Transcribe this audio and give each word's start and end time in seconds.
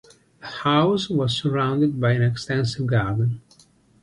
The 0.39 0.47
house 0.47 1.11
was 1.11 1.37
surrounded 1.37 2.01
by 2.01 2.13
an 2.13 2.23
extensive 2.23 2.87
garden. 2.87 3.41